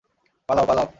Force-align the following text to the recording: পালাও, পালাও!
পালাও, 0.49 0.65
পালাও! 0.65 0.87